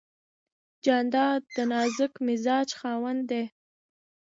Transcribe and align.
جانداد 0.85 1.41
د 1.55 1.57
نازک 1.71 2.13
مزاج 2.25 2.69
خاوند 2.79 3.21
دی. 3.31 3.43